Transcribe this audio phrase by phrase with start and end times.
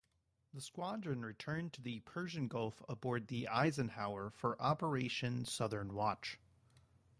[0.55, 6.39] The squadron returned to the Persian Gulf aboard the "Eisenhower" for Operation Southern Watch.